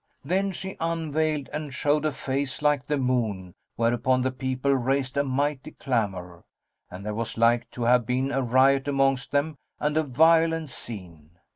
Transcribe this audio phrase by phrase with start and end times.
[0.25, 5.23] Then she unveiled and showed a face like the moon whereupon the people raised a
[5.23, 6.43] mighty clamour
[6.89, 11.37] and there was like to have been a riot amongst them and a violent scene.